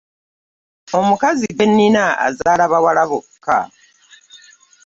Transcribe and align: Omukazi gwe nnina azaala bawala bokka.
Omukazi 0.99 1.45
gwe 1.51 1.65
nnina 1.69 2.03
azaala 2.27 2.63
bawala 2.71 3.03
bokka. 3.09 3.57